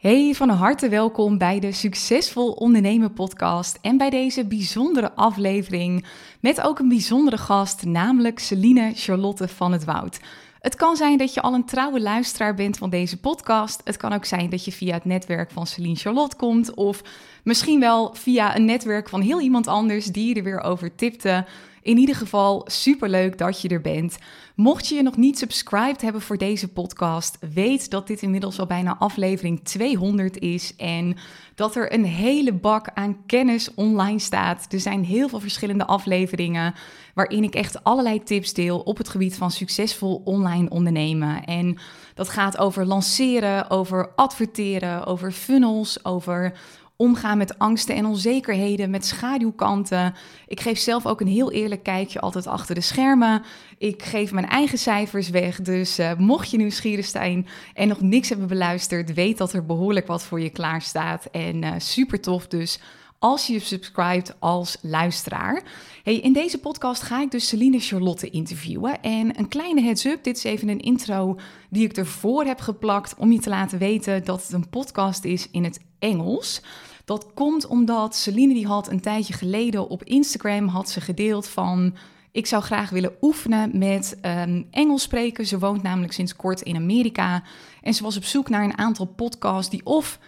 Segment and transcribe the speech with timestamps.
[0.00, 6.06] Hey, van harte welkom bij de Succesvol Ondernemen podcast en bij deze bijzondere aflevering
[6.40, 10.20] met ook een bijzondere gast, namelijk Celine Charlotte van het Woud.
[10.60, 13.80] Het kan zijn dat je al een trouwe luisteraar bent van deze podcast.
[13.84, 17.02] Het kan ook zijn dat je via het netwerk van Celine Charlotte komt of
[17.44, 21.46] misschien wel via een netwerk van heel iemand anders die je er weer over tipte.
[21.82, 24.18] In ieder geval super leuk dat je er bent.
[24.54, 28.66] Mocht je je nog niet subscribed hebben voor deze podcast, weet dat dit inmiddels al
[28.66, 31.16] bijna aflevering 200 is en
[31.54, 34.72] dat er een hele bak aan kennis online staat.
[34.72, 36.74] Er zijn heel veel verschillende afleveringen
[37.14, 41.44] waarin ik echt allerlei tips deel op het gebied van succesvol online ondernemen.
[41.44, 41.78] En
[42.14, 46.58] dat gaat over lanceren, over adverteren, over funnels, over
[47.00, 50.14] omgaan met angsten en onzekerheden, met schaduwkanten.
[50.46, 53.42] Ik geef zelf ook een heel eerlijk kijkje altijd achter de schermen.
[53.78, 55.60] Ik geef mijn eigen cijfers weg.
[55.60, 60.06] Dus uh, mocht je nieuwsgierig zijn en nog niks hebben beluisterd, weet dat er behoorlijk
[60.06, 61.28] wat voor je klaar staat.
[61.30, 62.80] En uh, super tof dus
[63.18, 65.62] als je je subscribt als luisteraar.
[66.02, 69.02] Hey, in deze podcast ga ik dus Celine Charlotte interviewen.
[69.02, 71.38] En een kleine heads-up, dit is even een intro
[71.70, 75.48] die ik ervoor heb geplakt om je te laten weten dat het een podcast is
[75.50, 76.62] in het Engels.
[77.10, 81.94] Dat komt omdat Celine die had een tijdje geleden op Instagram had ze gedeeld van
[82.32, 85.46] ik zou graag willen oefenen met um, Engels spreken.
[85.46, 87.42] Ze woont namelijk sinds kort in Amerika
[87.82, 90.18] en ze was op zoek naar een aantal podcasts die of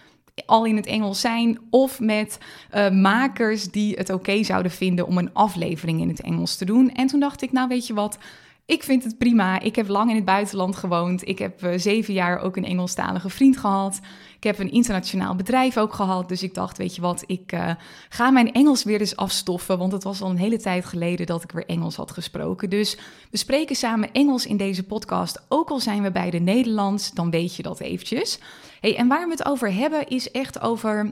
[0.45, 2.37] al in het Engels zijn of met
[2.73, 6.91] uh, makers die het oké zouden vinden om een aflevering in het Engels te doen.
[6.91, 8.17] En toen dacht ik, nou weet je wat,
[8.65, 9.59] ik vind het prima.
[9.59, 11.27] Ik heb lang in het buitenland gewoond.
[11.27, 13.99] Ik heb uh, zeven jaar ook een Engelstalige vriend gehad.
[14.43, 16.29] Ik heb een internationaal bedrijf ook gehad.
[16.29, 17.71] Dus ik dacht, weet je wat, ik uh,
[18.09, 19.77] ga mijn Engels weer eens afstoffen.
[19.77, 22.69] Want het was al een hele tijd geleden dat ik weer Engels had gesproken.
[22.69, 22.97] Dus
[23.31, 25.45] we spreken samen Engels in deze podcast.
[25.49, 28.39] Ook al zijn we beide Nederlands, dan weet je dat eventjes.
[28.79, 31.11] Hey, en waar we het over hebben, is echt over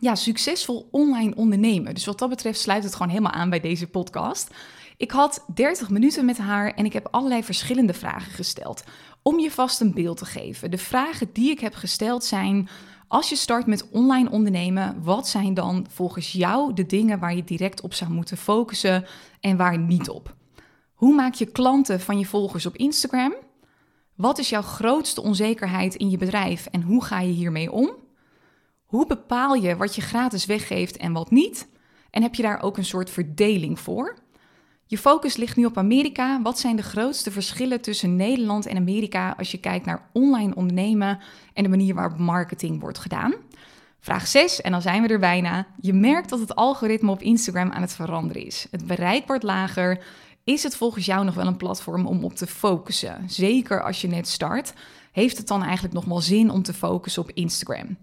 [0.00, 1.94] ja, succesvol online ondernemen.
[1.94, 4.54] Dus wat dat betreft sluit het gewoon helemaal aan bij deze podcast.
[4.96, 8.84] Ik had 30 minuten met haar en ik heb allerlei verschillende vragen gesteld.
[9.28, 10.70] Om je vast een beeld te geven.
[10.70, 12.68] De vragen die ik heb gesteld zijn:
[13.08, 17.44] als je start met online ondernemen, wat zijn dan volgens jou de dingen waar je
[17.44, 19.04] direct op zou moeten focussen
[19.40, 20.34] en waar niet op?
[20.94, 23.34] Hoe maak je klanten van je volgers op Instagram?
[24.14, 27.90] Wat is jouw grootste onzekerheid in je bedrijf en hoe ga je hiermee om?
[28.84, 31.68] Hoe bepaal je wat je gratis weggeeft en wat niet?
[32.10, 34.18] En heb je daar ook een soort verdeling voor?
[34.90, 36.42] Je focus ligt nu op Amerika.
[36.42, 41.18] Wat zijn de grootste verschillen tussen Nederland en Amerika als je kijkt naar online ondernemen
[41.54, 43.34] en de manier waarop marketing wordt gedaan?
[44.00, 45.66] Vraag 6, en dan zijn we er bijna.
[45.80, 48.66] Je merkt dat het algoritme op Instagram aan het veranderen is.
[48.70, 50.04] Het bereik wordt lager.
[50.44, 53.24] Is het volgens jou nog wel een platform om op te focussen?
[53.26, 54.72] Zeker als je net start.
[55.12, 57.96] Heeft het dan eigenlijk nog wel zin om te focussen op Instagram?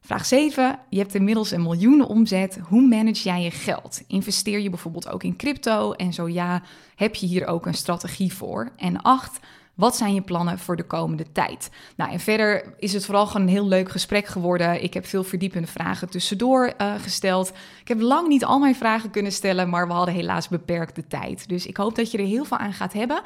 [0.00, 0.78] Vraag 7.
[0.88, 2.58] Je hebt inmiddels een miljoenen omzet.
[2.68, 4.02] Hoe manage jij je geld?
[4.06, 5.92] Investeer je bijvoorbeeld ook in crypto?
[5.92, 6.62] En zo ja,
[6.94, 8.72] heb je hier ook een strategie voor?
[8.76, 9.40] En 8.
[9.76, 11.70] Wat zijn je plannen voor de komende tijd?
[11.96, 14.82] Nou, en verder is het vooral gewoon een heel leuk gesprek geworden.
[14.82, 17.52] Ik heb veel verdiepende vragen tussendoor uh, gesteld.
[17.80, 21.48] Ik heb lang niet al mijn vragen kunnen stellen, maar we hadden helaas beperkte tijd.
[21.48, 23.22] Dus ik hoop dat je er heel veel aan gaat hebben.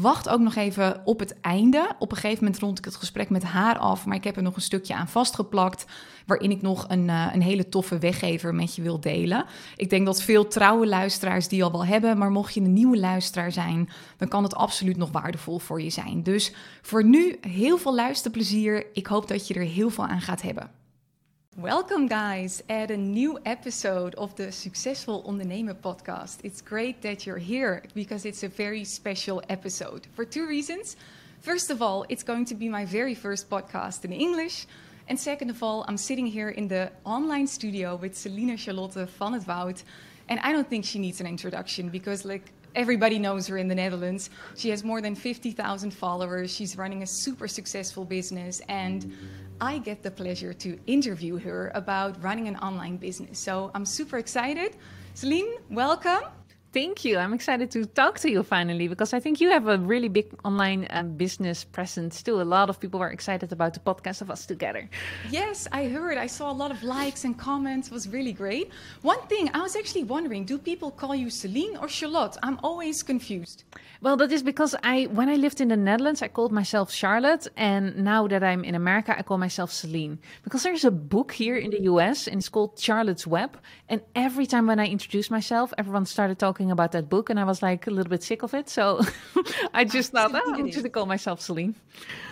[0.00, 1.90] Wacht ook nog even op het einde.
[1.98, 4.42] Op een gegeven moment rond ik het gesprek met haar af, maar ik heb er
[4.42, 5.84] nog een stukje aan vastgeplakt,
[6.26, 9.44] waarin ik nog een, uh, een hele toffe weggever met je wil delen.
[9.76, 12.98] Ik denk dat veel trouwe luisteraars die al wel hebben, maar mocht je een nieuwe
[12.98, 16.22] luisteraar zijn, dan kan het absoluut nog waardevol voor je zijn.
[16.22, 18.86] Dus voor nu heel veel luisterplezier.
[18.92, 20.70] Ik hoop dat je er heel veel aan gaat hebben.
[21.60, 26.38] Welcome, guys, at a new episode of the Successful Ondernemer podcast.
[26.42, 30.96] It's great that you're here because it's a very special episode for two reasons.
[31.42, 34.66] First of all, it's going to be my very first podcast in English.
[35.08, 39.34] And second of all, I'm sitting here in the online studio with Celine Charlotte van
[39.34, 39.82] het Woud.
[40.30, 43.74] And I don't think she needs an introduction because, like, everybody knows her in the
[43.74, 44.30] Netherlands.
[44.56, 46.52] She has more than 50,000 followers.
[46.52, 48.60] She's running a super successful business.
[48.68, 49.12] And
[49.60, 53.38] I get the pleasure to interview her about running an online business.
[53.38, 54.76] So I'm super excited.
[55.14, 56.39] Celine, welcome.
[56.72, 57.18] Thank you.
[57.18, 60.32] I'm excited to talk to you finally because I think you have a really big
[60.44, 62.40] online um, business presence too.
[62.40, 64.88] A lot of people were excited about the podcast of us together.
[65.30, 66.16] Yes, I heard.
[66.16, 67.88] I saw a lot of likes and comments.
[67.88, 68.70] It was really great.
[69.02, 72.36] One thing I was actually wondering do people call you Celine or Charlotte?
[72.40, 73.64] I'm always confused.
[74.02, 77.46] Well, that is because I, when I lived in the Netherlands, I called myself Charlotte,
[77.56, 80.18] and now that I'm in America, I call myself Celine.
[80.42, 83.58] Because there's a book here in the US, and it's called Charlotte's Web.
[83.90, 87.40] And every time when I introduce myself, everyone started talking talking about that book, and
[87.40, 88.68] I was like a little bit sick of it.
[88.68, 89.00] So
[89.74, 91.74] I just thought, oh, I'm just to call myself Celine.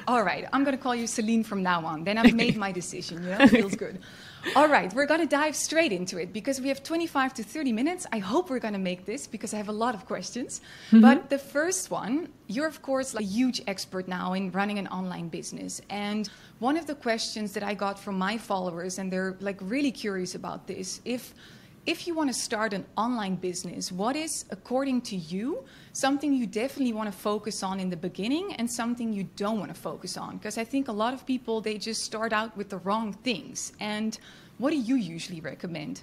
[0.07, 2.05] All right, I'm going to call you Celine from now on.
[2.05, 3.23] Then I've made my decision.
[3.23, 3.99] You know, it feels good.
[4.55, 7.73] All right, we're going to dive straight into it because we have 25 to 30
[7.73, 8.07] minutes.
[8.13, 10.61] I hope we're going to make this because I have a lot of questions.
[10.61, 11.01] Mm-hmm.
[11.01, 15.29] But the first one, you're of course a huge expert now in running an online
[15.29, 15.81] business.
[15.91, 16.29] And
[16.61, 20.35] one of the questions that I got from my followers, and they're like really curious
[20.35, 21.35] about this, if
[21.89, 25.65] if you want to start an online business, what is, according to you,
[25.95, 29.75] something you definitely want to focus on in the beginning and something you don't want
[29.75, 30.37] to focus on?
[30.37, 33.73] Because I think a lot of people, they just start out with the wrong things.
[33.81, 34.19] And
[34.59, 36.03] what do you usually recommend?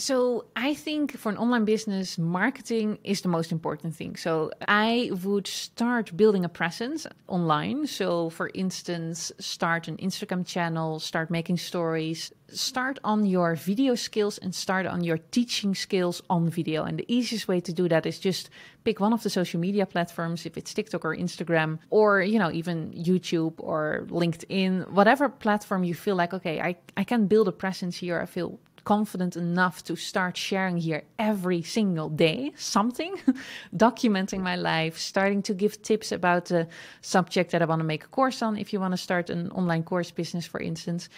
[0.00, 4.16] So I think for an online business, marketing is the most important thing.
[4.16, 7.86] So I would start building a presence online.
[7.86, 14.38] So for instance, start an Instagram channel, start making stories, start on your video skills
[14.38, 16.84] and start on your teaching skills on video.
[16.84, 18.48] And the easiest way to do that is just
[18.84, 22.50] pick one of the social media platforms, if it's TikTok or Instagram, or you know,
[22.50, 27.52] even YouTube or LinkedIn, whatever platform you feel like, okay, I, I can build a
[27.52, 28.18] presence here.
[28.18, 33.16] I feel confident enough to start sharing here every single day something,
[33.76, 36.68] documenting my life, starting to give tips about the
[37.00, 38.56] subject that I want to make a course on.
[38.56, 41.08] If you want to start an online course business, for instance,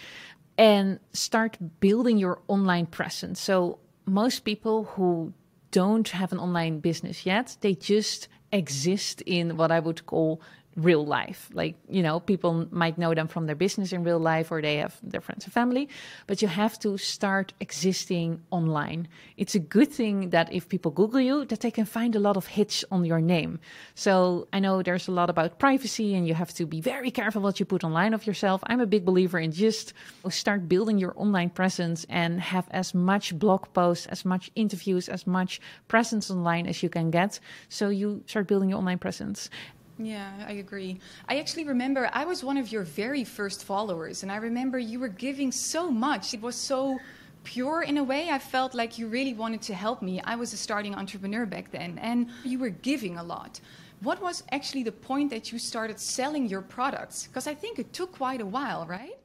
[0.57, 3.39] and start building your online presence.
[3.39, 5.33] So, most people who
[5.71, 10.41] don't have an online business yet, they just exist in what I would call
[10.75, 11.49] real life.
[11.53, 14.77] Like, you know, people might know them from their business in real life or they
[14.77, 15.89] have their friends and family,
[16.27, 19.07] but you have to start existing online.
[19.37, 22.37] It's a good thing that if people Google you, that they can find a lot
[22.37, 23.59] of hits on your name.
[23.95, 27.41] So I know there's a lot about privacy and you have to be very careful
[27.41, 28.61] what you put online of yourself.
[28.67, 29.93] I'm a big believer in just
[30.29, 35.27] start building your online presence and have as much blog posts, as much interviews, as
[35.27, 37.39] much presence online as you can get.
[37.69, 39.49] So you start building your online presence.
[39.97, 40.99] Yeah, I agree.
[41.29, 44.99] I actually remember I was one of your very first followers, and I remember you
[44.99, 46.33] were giving so much.
[46.33, 46.97] It was so
[47.43, 48.29] pure in a way.
[48.29, 50.19] I felt like you really wanted to help me.
[50.21, 53.59] I was a starting entrepreneur back then, and you were giving a lot.
[54.01, 57.27] What was actually the point that you started selling your products?
[57.27, 59.17] Because I think it took quite a while, right?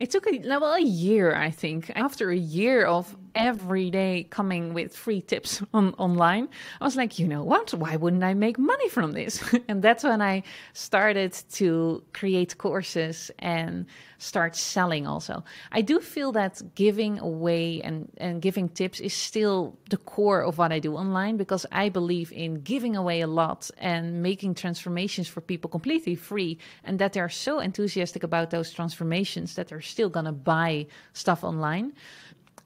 [0.00, 1.90] It took a, well, a year, I think.
[1.96, 6.48] After a year of every day coming with free tips on online,
[6.80, 7.72] I was like, you know what?
[7.72, 9.42] Why wouldn't I make money from this?
[9.68, 10.42] and that's when I
[10.74, 13.86] started to create courses and
[14.18, 15.44] start selling also.
[15.70, 20.58] I do feel that giving away and, and giving tips is still the core of
[20.58, 25.28] what I do online because I believe in giving away a lot and making transformations
[25.28, 30.08] for people completely free and that they're so enthusiastic about those transformations that they're still
[30.08, 31.92] going to buy stuff online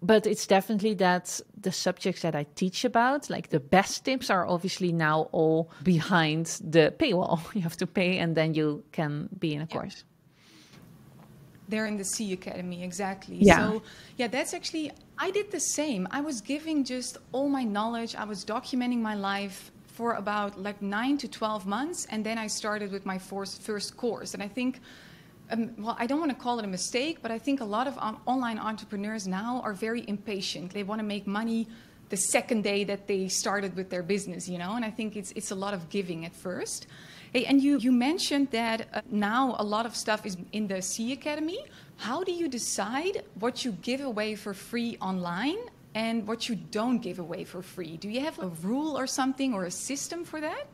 [0.03, 4.47] but it's definitely that the subjects that I teach about, like the best tips, are
[4.47, 7.41] obviously now all behind the paywall.
[7.55, 9.75] You have to pay, and then you can be in a yeah.
[9.77, 10.05] course.
[11.69, 13.37] They're in the C Academy, exactly.
[13.37, 13.57] Yeah.
[13.59, 13.83] So,
[14.17, 16.09] yeah, that's actually, I did the same.
[16.11, 20.83] I was giving just all my knowledge, I was documenting my life for about like
[20.83, 24.35] nine to 12 months, and then I started with my first, first course.
[24.35, 24.81] And I think
[25.53, 27.87] um, well, I don't want to call it a mistake, but I think a lot
[27.87, 30.73] of um, online entrepreneurs now are very impatient.
[30.73, 31.69] They want to make money
[32.09, 35.33] the second day that they started with their business, you know, and I think it's,
[35.33, 36.87] it's a lot of giving at first.
[37.33, 40.83] Hey, and you, you mentioned that uh, now a lot of stuff is in the
[40.83, 41.65] C Academy.
[41.97, 45.57] How do you decide what you give away for free online
[45.95, 47.97] and what you don't give away for free?
[47.97, 50.67] Do you have a rule or something or a system for that?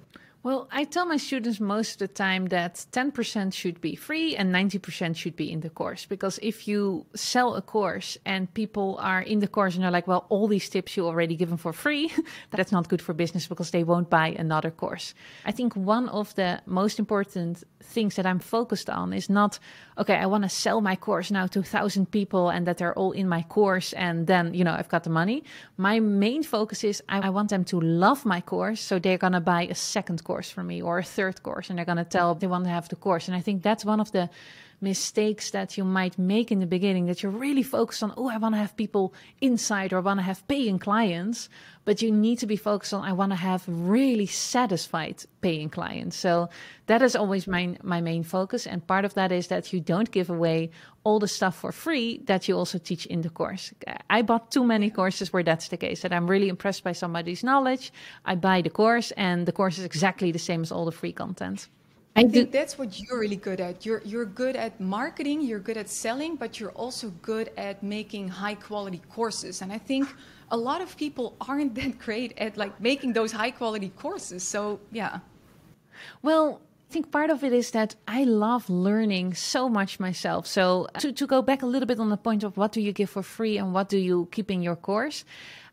[0.45, 4.55] Well, I tell my students most of the time that 10% should be free and
[4.55, 6.07] 90% should be in the course.
[6.07, 10.07] Because if you sell a course and people are in the course and they're like,
[10.07, 12.13] well, all these tips you already given for free,
[12.53, 15.13] that's not good for business because they won't buy another course.
[15.45, 19.59] I think one of the most important things that I'm focused on is not,
[19.99, 23.11] okay, I want to sell my course now to 1,000 people and that they're all
[23.11, 25.43] in my course and then, you know, I've got the money.
[25.77, 29.41] My main focus is I want them to love my course so they're going to
[29.41, 32.35] buy a second course from me or a third course and they're going to tell
[32.35, 33.29] they want to have the course.
[33.29, 34.29] And I think that's one of the
[34.81, 38.37] mistakes that you might make in the beginning that you're really focused on, oh, I
[38.37, 41.49] want to have people inside or want to have paying clients,
[41.85, 46.17] but you need to be focused on, I want to have really satisfied paying clients.
[46.17, 46.49] So
[46.87, 48.67] that is always my, my main focus.
[48.67, 50.71] And part of that is that you don't give away
[51.03, 53.73] all the stuff for free that you also teach in the course.
[54.11, 57.43] I bought too many courses where that's the case, that I'm really impressed by somebody's
[57.43, 57.93] knowledge.
[58.25, 61.13] I buy the course and the course is exactly the same as all the free
[61.13, 61.69] content.
[62.19, 63.87] I, I think that's what you're really good at.
[63.87, 68.29] You're you're good at marketing, you're good at selling, but you're also good at making
[68.29, 69.63] high quality courses.
[69.63, 70.09] And I think
[70.51, 74.43] a lot of people aren't that great at like making those high quality courses.
[74.43, 75.21] So yeah.
[76.23, 80.47] Well, I think part of it is that I love learning so much myself.
[80.47, 82.93] So to, to go back a little bit on the point of what do you
[82.93, 85.25] give for free and what do you keep in your course,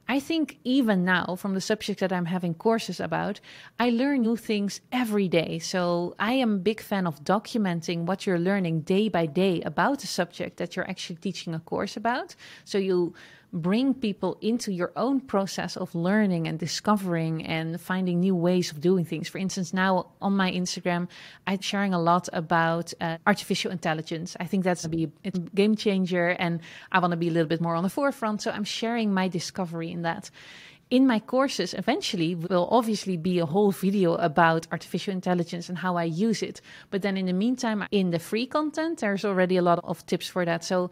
[0.08, 3.40] I think even now, from the subject that I'm having courses about,
[3.80, 5.58] I learn new things every day.
[5.60, 10.00] So I am a big fan of documenting what you're learning day by day about
[10.00, 12.36] the subject that you're actually teaching a course about.
[12.66, 13.16] So you
[13.56, 18.82] bring people into your own process of learning and discovering and finding new ways of
[18.82, 19.30] doing things.
[19.30, 21.08] For instance, now on my Instagram,
[21.48, 24.36] I'm sharing a lot about uh, artificial intelligence.
[24.40, 26.60] I think that's a, be a game changer, and
[26.92, 28.42] I want to be a little bit more on the forefront.
[28.42, 30.30] So I'm sharing my discovery in that
[30.92, 35.98] in my courses eventually will obviously be a whole video about artificial intelligence and how
[35.98, 36.62] I use it.
[36.92, 40.28] But then in the meantime, in the free content, there's already a lot of tips
[40.28, 40.64] for that.
[40.64, 40.92] So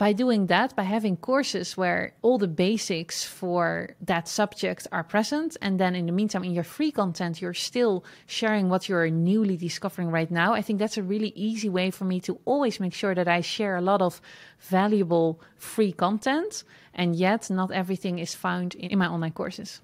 [0.00, 5.58] by doing that, by having courses where all the basics for that subject are present,
[5.60, 9.58] and then in the meantime, in your free content, you're still sharing what you're newly
[9.58, 12.94] discovering right now, I think that's a really easy way for me to always make
[12.94, 14.22] sure that I share a lot of
[14.58, 16.64] valuable free content,
[16.94, 19.82] and yet not everything is found in my online courses.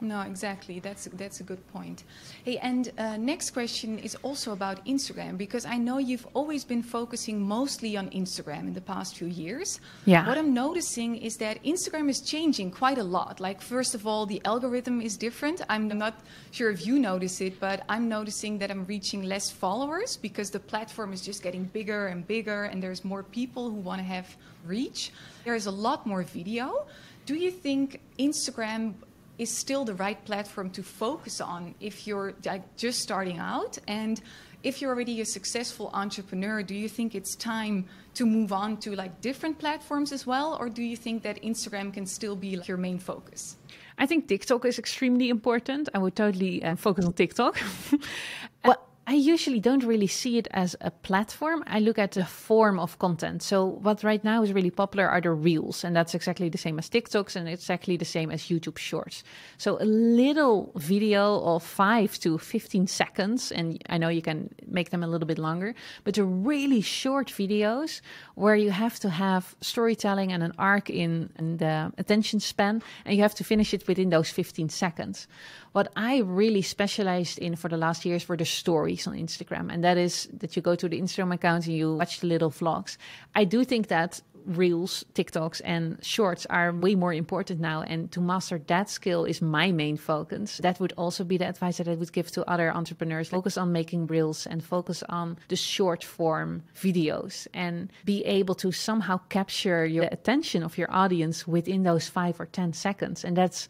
[0.00, 0.78] No, exactly.
[0.78, 2.04] That's that's a good point.
[2.44, 6.82] Hey, and uh, next question is also about Instagram because I know you've always been
[6.82, 9.80] focusing mostly on Instagram in the past few years.
[10.04, 10.24] Yeah.
[10.26, 13.40] What I'm noticing is that Instagram is changing quite a lot.
[13.40, 15.62] Like first of all, the algorithm is different.
[15.68, 16.20] I'm not
[16.52, 20.60] sure if you notice it, but I'm noticing that I'm reaching less followers because the
[20.60, 24.36] platform is just getting bigger and bigger, and there's more people who want to have
[24.64, 25.10] reach.
[25.44, 26.86] There is a lot more video.
[27.26, 28.94] Do you think Instagram
[29.38, 33.78] is still the right platform to focus on if you're like, just starting out.
[33.86, 34.20] And
[34.62, 38.96] if you're already a successful entrepreneur do you think it's time to move on to
[38.96, 40.56] like different platforms as well?
[40.58, 43.56] Or do you think that instagram can still be like, your main focus?
[43.98, 45.88] I think tiktok is extremely important.
[45.94, 47.58] I would totally uh, focus on tiktok.
[48.64, 51.64] Well I usually don't really see it as a platform.
[51.66, 53.42] I look at the form of content.
[53.42, 56.78] So, what right now is really popular are the reels, and that's exactly the same
[56.78, 59.24] as TikToks, and exactly the same as YouTube Shorts.
[59.56, 64.90] So, a little video of five to 15 seconds, and I know you can make
[64.90, 65.74] them a little bit longer,
[66.04, 68.02] but the really short videos
[68.34, 73.16] where you have to have storytelling and an arc in, in the attention span, and
[73.16, 75.26] you have to finish it within those 15 seconds.
[75.72, 79.72] What I really specialized in for the last years were the stories on Instagram.
[79.72, 82.50] And that is that you go to the Instagram account and you watch the little
[82.50, 82.96] vlogs.
[83.34, 87.82] I do think that reels, TikToks, and shorts are way more important now.
[87.82, 90.58] And to master that skill is my main focus.
[90.58, 93.28] That would also be the advice that I would give to other entrepreneurs.
[93.28, 98.72] Focus on making reels and focus on the short form videos and be able to
[98.72, 103.24] somehow capture your attention of your audience within those five or 10 seconds.
[103.24, 103.68] And that's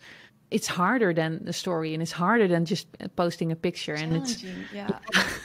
[0.51, 2.87] it's harder than the story and it's harder than just
[3.17, 4.99] posting a picture and it's yeah.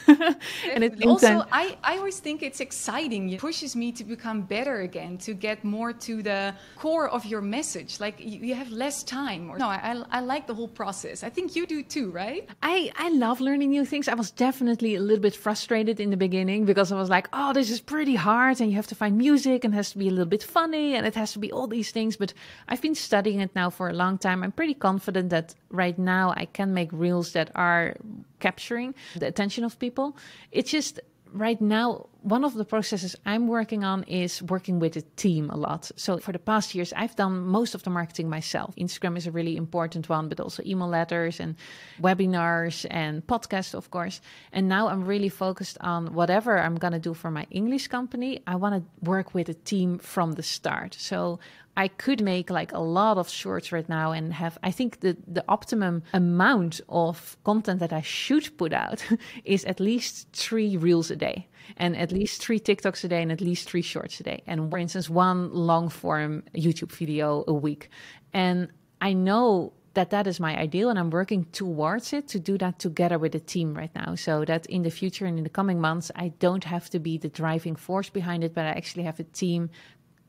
[0.73, 3.29] And it also I, I always think it's exciting.
[3.29, 7.41] It pushes me to become better again to get more to the core of your
[7.41, 7.99] message.
[7.99, 11.23] Like you, you have less time or no I, I like the whole process.
[11.23, 12.47] I think you do too right?
[12.61, 14.07] I i love learning new things.
[14.07, 17.51] I was definitely a little bit frustrated in the beginning because i was like oh
[17.51, 20.07] this is pretty hard and you have to find music and it has to be
[20.07, 22.15] a little bit funny and it has to be all these things.
[22.15, 22.33] But
[22.69, 24.43] i've been studying it now for a long time.
[24.43, 27.95] I'm pretty confident confident that right now I can make reels that are
[28.39, 30.07] capturing the attention of people.
[30.51, 30.99] It's just
[31.45, 31.87] right now
[32.23, 35.91] one of the processes I'm working on is working with a team a lot.
[35.97, 38.73] So for the past years, I've done most of the marketing myself.
[38.77, 41.55] Instagram is a really important one, but also email letters and
[42.01, 44.21] webinars and podcasts, of course.
[44.53, 48.41] And now I'm really focused on whatever I'm going to do for my English company.
[48.47, 50.95] I want to work with a team from the start.
[50.97, 51.39] So
[51.75, 55.17] I could make like a lot of shorts right now and have I think the
[55.27, 59.03] the optimum amount of content that I should put out
[59.43, 63.31] is at least 3 reels a day and at least 3 TikToks a day and
[63.31, 67.53] at least 3 shorts a day and for instance one long form YouTube video a
[67.53, 67.89] week
[68.33, 68.69] and
[69.01, 72.79] I know that that is my ideal and i'm working towards it to do that
[72.79, 75.79] together with the team right now so that in the future and in the coming
[75.79, 79.19] months i don't have to be the driving force behind it but i actually have
[79.19, 79.69] a team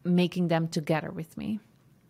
[0.04, 1.60] making them together with me.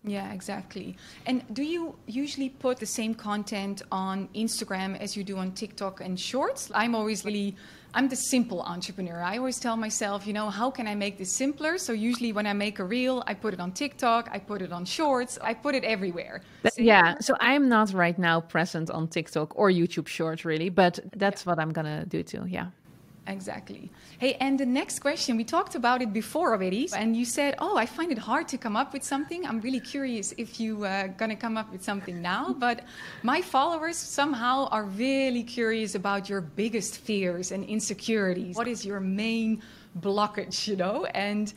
[0.06, 0.96] Yeah, exactly.
[1.24, 6.02] And do you usually put the same content on Instagram as you do on TikTok
[6.02, 6.70] and Shorts?
[6.74, 7.56] I'm always really,
[7.94, 9.22] I'm the simple entrepreneur.
[9.22, 11.78] I always tell myself, you know, how can I make this simpler?
[11.78, 14.72] So usually when I make a reel, I put it on TikTok, I put it
[14.72, 16.42] on Shorts, I put it everywhere.
[16.76, 17.14] yeah.
[17.20, 21.50] So I'm not right now present on TikTok or YouTube Shorts really, but that's yeah.
[21.50, 22.44] what I'm going to do too.
[22.46, 22.66] Yeah.
[23.26, 23.90] Exactly.
[24.18, 27.76] Hey, and the next question, we talked about it before already, and you said, Oh,
[27.76, 29.46] I find it hard to come up with something.
[29.46, 32.54] I'm really curious if you are uh, gonna come up with something now.
[32.64, 32.84] But
[33.22, 38.56] my followers somehow are really curious about your biggest fears and insecurities.
[38.56, 39.62] What is your main
[40.00, 41.06] blockage, you know?
[41.06, 41.52] And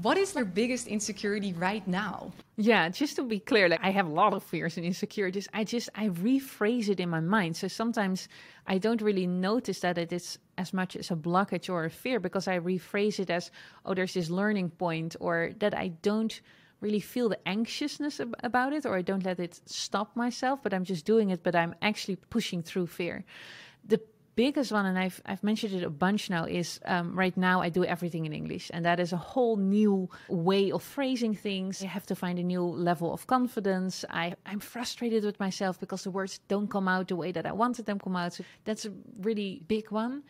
[0.00, 2.32] what is your biggest insecurity right now?
[2.56, 5.48] Yeah, just to be clear, like I have a lot of fears and insecurities.
[5.52, 7.56] I just I rephrase it in my mind.
[7.56, 8.28] So sometimes
[8.66, 12.20] I don't really notice that it is as much as a blockage or a fear
[12.20, 13.50] because I rephrase it as,
[13.84, 16.40] oh, there's this learning point, or that I don't
[16.80, 20.74] really feel the anxiousness ab- about it, or I don't let it stop myself, but
[20.74, 23.24] I'm just doing it, but I'm actually pushing through fear.
[23.86, 24.00] The
[24.34, 27.68] biggest one, and I've I've mentioned it a bunch now, is um, right now I
[27.68, 31.82] do everything in English, and that is a whole new way of phrasing things.
[31.82, 34.04] I have to find a new level of confidence.
[34.10, 37.52] I I'm frustrated with myself because the words don't come out the way that I
[37.52, 38.34] wanted them to come out.
[38.34, 40.22] So that's a really big one.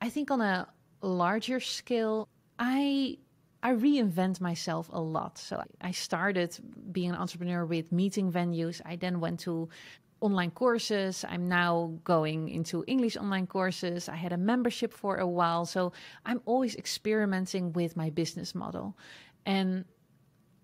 [0.00, 0.68] I think on a
[1.00, 2.28] larger scale,
[2.58, 3.18] I
[3.62, 5.38] I reinvent myself a lot.
[5.38, 6.56] So I started
[6.92, 8.80] being an entrepreneur with meeting venues.
[8.84, 9.68] I then went to
[10.20, 11.24] online courses.
[11.28, 14.08] I'm now going into English online courses.
[14.08, 15.66] I had a membership for a while.
[15.66, 15.92] So
[16.24, 18.96] I'm always experimenting with my business model.
[19.44, 19.84] And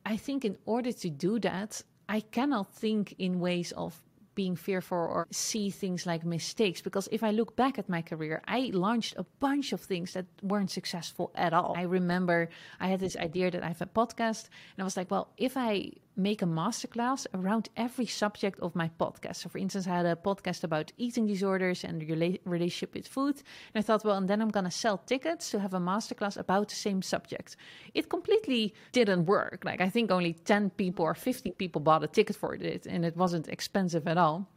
[0.04, 4.02] I think in order to do that, I cannot think in ways of
[4.34, 8.42] being fearful or see things like mistakes because if I look back at my career,
[8.46, 11.74] I launched a bunch of things that weren't successful at all.
[11.76, 12.48] I remember
[12.80, 15.56] I had this idea that I have a podcast and I was like, well, if
[15.56, 19.36] I make a masterclass around every subject of my podcast.
[19.36, 23.36] So, for instance, I had a podcast about eating disorders and your relationship with food.
[23.74, 26.36] And I thought, well, and then I'm going to sell tickets to have a masterclass
[26.36, 27.56] about the same subject.
[27.94, 29.62] It completely didn't work.
[29.64, 33.04] Like, I think only 10 people or 50 people bought a ticket for it, and
[33.04, 34.48] it wasn't expensive at all.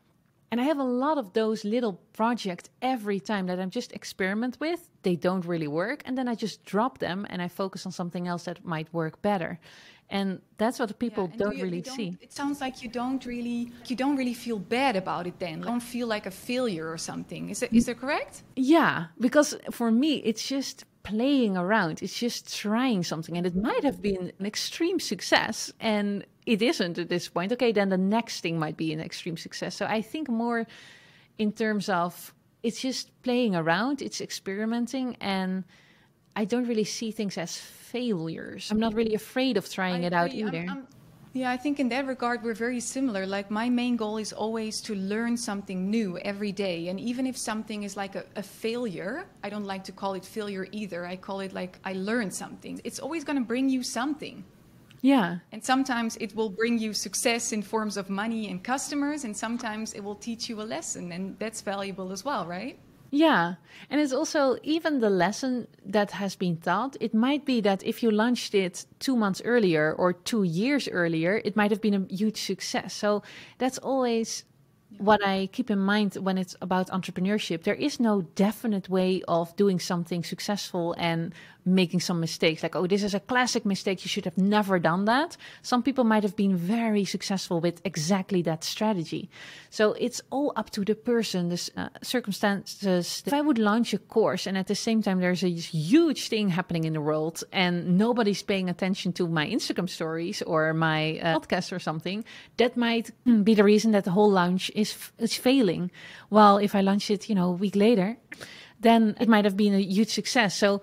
[0.52, 4.58] And I have a lot of those little projects every time that I'm just experiment
[4.60, 4.90] with.
[5.02, 6.02] They don't really work.
[6.06, 9.22] And then I just drop them and I focus on something else that might work
[9.22, 9.60] better
[10.10, 12.18] and that's what people yeah, don't do you, really don't, see.
[12.22, 15.60] it sounds like you don't really you don't really feel bad about it then.
[15.60, 17.50] You don't feel like a failure or something.
[17.50, 18.44] Is it is that correct?
[18.56, 22.02] Yeah because for me it's just playing around.
[22.02, 23.38] It's just trying something.
[23.38, 27.52] And it might have been an extreme success and it isn't at this point.
[27.54, 29.76] Okay then the next thing might be an extreme success.
[29.76, 30.68] So i think more
[31.38, 32.34] in terms of
[32.66, 34.02] it's just playing around.
[34.02, 35.18] It's experimenting.
[35.22, 35.66] And
[36.36, 38.70] I don't really see things as failures.
[38.72, 40.60] I'm not really afraid of trying I it out either.
[40.60, 40.88] I'm, I'm,
[41.34, 43.26] yeah, I think in that regard we're very similar.
[43.26, 46.88] Like my main goal is always to learn something new every day.
[46.90, 50.26] And even if something is like a, a failure, I don't like to call it
[50.26, 51.06] failure either.
[51.06, 52.80] I call it like I learned something.
[52.84, 54.44] It's always going to bring you something.
[55.02, 55.38] Yeah.
[55.52, 59.94] And sometimes it will bring you success in forms of money and customers, and sometimes
[59.94, 62.80] it will teach you a lesson, and that's valuable as well, right?
[63.16, 63.56] Yeah.
[63.90, 66.98] And it's also even the lesson that has been taught.
[67.00, 71.42] It might be that if you launched it two months earlier or two years earlier,
[71.46, 72.94] it might have been a huge success.
[72.94, 73.24] So
[73.58, 74.44] that's always
[74.98, 77.64] what I keep in mind when it's about entrepreneurship.
[77.64, 81.34] There is no definite way of doing something successful and
[81.66, 82.64] making some mistakes.
[82.64, 84.04] Like oh this is a classic mistake.
[84.06, 85.38] You should have never done that.
[85.62, 89.30] Some people might have been very successful with exactly that strategy.
[89.70, 93.24] So it's all up to the person the uh, circumstances.
[93.26, 96.50] If i would launch a course and at the same time there's a huge thing
[96.50, 101.40] happening in the world and nobody's paying attention to my instagram stories or my uh,
[101.40, 102.24] podcast or something
[102.58, 103.12] that might
[103.44, 105.92] be the reason that the whole launch is is failing.
[106.30, 108.18] While if i launch it you know a week later
[108.86, 110.56] then it might have been a huge success.
[110.56, 110.82] So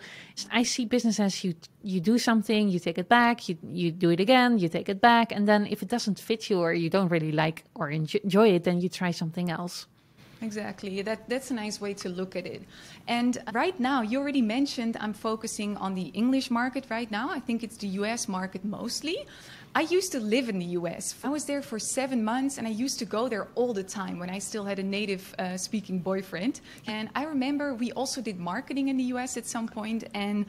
[0.50, 4.10] I see business as you you do something, you take it back, you you do
[4.10, 6.90] it again, you take it back, and then if it doesn't fit you or you
[6.90, 9.86] don't really like or enjoy it, then you try something else.
[10.42, 11.02] Exactly.
[11.02, 12.62] That that's a nice way to look at it.
[13.06, 17.30] And right now, you already mentioned I'm focusing on the English market right now.
[17.30, 19.26] I think it's the US market mostly.
[19.74, 21.14] I used to live in the US.
[21.24, 24.18] I was there for seven months and I used to go there all the time
[24.18, 26.60] when I still had a native uh, speaking boyfriend.
[26.86, 30.44] And I remember we also did marketing in the US at some point and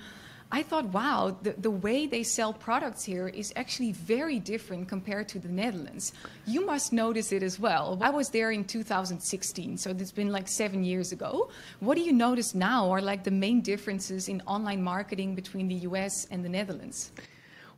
[0.54, 5.28] I thought, wow, the, the way they sell products here is actually very different compared
[5.30, 6.14] to the Netherlands.
[6.46, 7.98] You must notice it as well.
[8.02, 11.50] I was there in 2016, so it's been like seven years ago.
[11.80, 15.90] What do you notice now are like the main differences in online marketing between the
[15.90, 17.12] US and the Netherlands?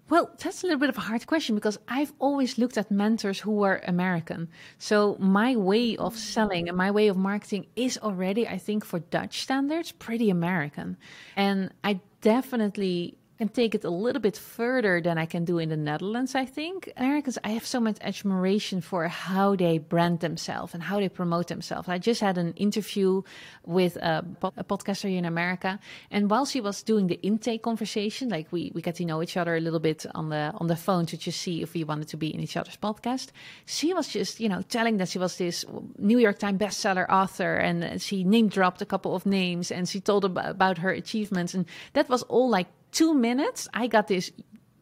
[0.10, 3.40] Well, that's a little bit of a hard question because I've always looked at mentors
[3.40, 4.50] who were American.
[4.80, 9.00] So my way of selling and my way of marketing is already, I think, for
[9.00, 10.98] Dutch standards, pretty American.
[11.36, 15.70] And I definitely can take it a little bit further than I can do in
[15.70, 16.92] the Netherlands, I think.
[16.98, 21.48] Americans, I have so much admiration for how they brand themselves and how they promote
[21.48, 21.90] themselves.
[21.90, 23.22] I just had an interview
[23.66, 24.26] with a,
[24.58, 25.80] a podcaster here in America,
[26.12, 29.38] and while she was doing the intake conversation, like we, we get to know each
[29.38, 32.08] other a little bit on the on the phone to just see if we wanted
[32.10, 33.30] to be in each other's podcast,
[33.66, 35.66] she was just, you know, telling that she was this
[35.98, 40.00] New York Times bestseller author and she name dropped a couple of names and she
[40.00, 41.54] told about her achievements.
[41.54, 44.32] And that was all like two minutes, I got this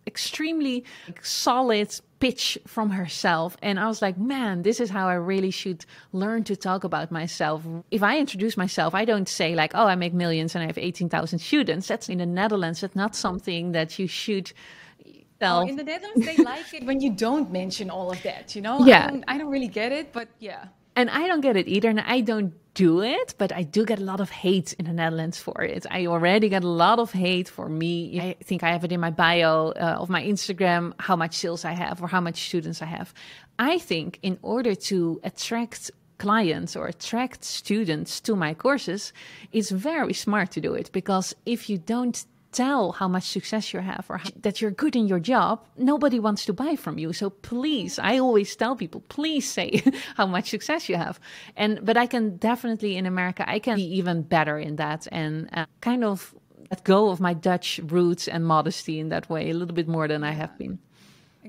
[0.06, 0.86] extremely
[1.21, 3.58] solid pitch from herself.
[3.62, 7.12] And I was like, man, this is how I really should learn to talk about
[7.12, 7.63] myself.
[7.91, 10.78] If I introduce myself, I don't say, like, oh, I make millions and I have
[10.78, 11.88] 18,000 students.
[11.88, 12.82] That's in the Netherlands.
[12.82, 14.54] That's not something that you should.
[15.41, 18.62] Oh, in the Netherlands, they like it when you don't mention all of that, you
[18.62, 18.86] know?
[18.86, 19.08] Yeah.
[19.08, 20.67] I don't, I don't really get it, but yeah.
[20.95, 21.89] And I don't get it either.
[21.89, 24.93] And I don't do it, but I do get a lot of hate in the
[24.93, 25.86] Netherlands for it.
[25.91, 28.19] I already get a lot of hate for me.
[28.19, 31.65] I think I have it in my bio uh, of my Instagram how much sales
[31.65, 33.13] I have or how much students I have.
[33.59, 39.13] I think in order to attract clients or attract students to my courses,
[39.51, 43.79] it's very smart to do it because if you don't tell how much success you
[43.79, 47.13] have or how, that you're good in your job, nobody wants to buy from you.
[47.13, 49.83] So please, I always tell people, please say
[50.15, 51.19] how much success you have.
[51.55, 55.49] And but I can definitely in America, I can be even better in that and
[55.53, 56.35] uh, kind of
[56.69, 60.07] let go of my Dutch roots and modesty in that way a little bit more
[60.07, 60.79] than I have been.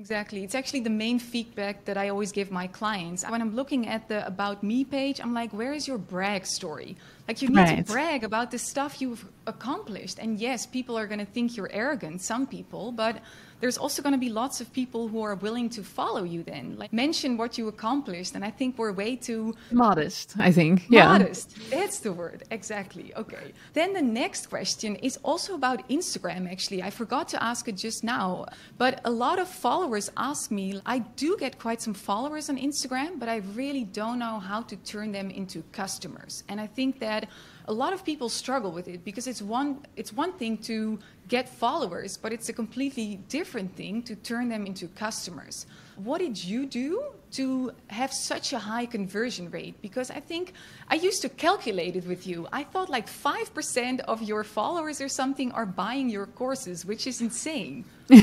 [0.05, 0.43] Exactly.
[0.43, 3.27] It's actually the main feedback that I always give my clients.
[3.27, 6.95] When I'm looking at the About Me page, I'm like, where is your brag story?
[7.27, 7.83] Like, you need right.
[7.83, 10.19] to brag about the stuff you've accomplished.
[10.19, 13.17] And yes, people are going to think you're arrogant, some people, but
[13.59, 16.75] there's also going to be lots of people who are willing to follow you then.
[16.77, 18.35] Like, mention what you accomplished.
[18.35, 20.85] And I think we're way too modest, I think.
[20.89, 21.07] Yeah.
[21.07, 21.55] Modest.
[21.69, 22.43] That's the word.
[22.51, 23.13] Exactly.
[23.15, 23.53] Okay.
[23.73, 26.83] Then the next question is also about Instagram, actually.
[26.83, 28.45] I forgot to ask it just now,
[28.77, 33.19] but a lot of followers ask me, I do get quite some followers on Instagram,
[33.19, 36.43] but I really don't know how to turn them into customers.
[36.49, 37.29] And I think that
[37.67, 41.49] a lot of people struggle with it because it's one it's one thing to get
[41.49, 45.65] followers, but it's a completely different thing to turn them into customers.
[45.95, 49.81] What did you do to have such a high conversion rate?
[49.81, 50.53] Because I think
[50.87, 52.47] I used to calculate it with you.
[52.51, 57.21] I thought like 5% of your followers or something are buying your courses, which is
[57.21, 57.85] insane.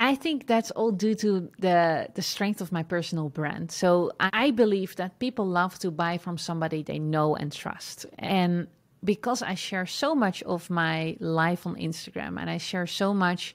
[0.00, 3.72] I think that's all due to the the strength of my personal brand.
[3.72, 8.06] So I believe that people love to buy from somebody they know and trust.
[8.18, 8.68] And
[9.02, 13.54] because I share so much of my life on Instagram and I share so much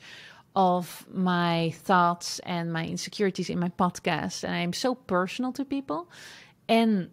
[0.55, 6.09] of my thoughts and my insecurities in my podcast, and I'm so personal to people.
[6.67, 7.09] And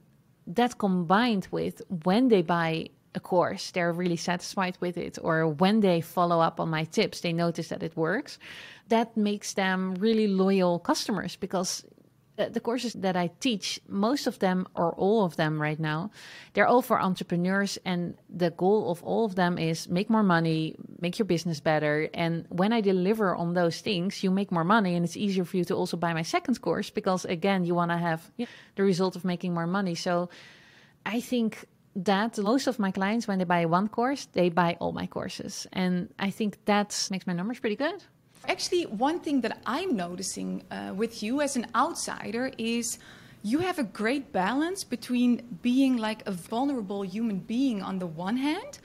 [0.46, 5.80] that combined with when they buy a course, they're really satisfied with it, or when
[5.80, 8.38] they follow up on my tips, they notice that it works.
[8.88, 11.84] That makes them really loyal customers because
[12.48, 16.10] the courses that I teach, most of them or all of them right now,
[16.54, 17.78] they're all for entrepreneurs.
[17.84, 22.08] And the goal of all of them is make more money, make your business better.
[22.14, 24.94] And when I deliver on those things, you make more money.
[24.94, 27.90] And it's easier for you to also buy my second course because, again, you want
[27.90, 28.30] to have
[28.76, 29.94] the result of making more money.
[29.94, 30.30] So
[31.04, 34.92] I think that most of my clients, when they buy one course, they buy all
[34.92, 35.66] my courses.
[35.72, 38.02] And I think that makes my numbers pretty good.
[38.48, 42.98] Actually, one thing that I'm noticing uh, with you as an outsider is
[43.42, 48.36] you have a great balance between being like a vulnerable human being on the one
[48.36, 48.78] hand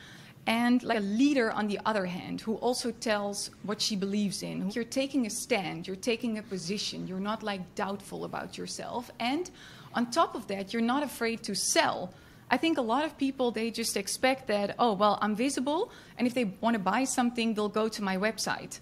[0.47, 4.69] and like a leader on the other hand who also tells what she believes in.
[4.71, 9.09] You're taking a stand, you're taking a position, you're not like doubtful about yourself.
[9.19, 9.49] And
[9.93, 12.13] on top of that, you're not afraid to sell.
[12.49, 16.27] I think a lot of people they just expect that, oh, well, I'm visible, and
[16.27, 18.79] if they want to buy something, they'll go to my website.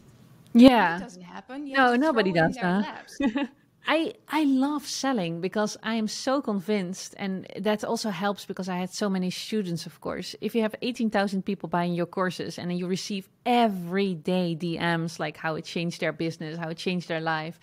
[0.53, 0.97] Yeah.
[0.97, 1.67] That doesn't happen.
[1.67, 3.09] You no, nobody does that.
[3.85, 8.77] I I love selling because I am so convinced, and that also helps because I
[8.77, 9.85] had so many students.
[9.85, 14.15] Of course, if you have eighteen thousand people buying your courses and you receive every
[14.15, 17.59] day DMs like how it changed their business, how it changed their life,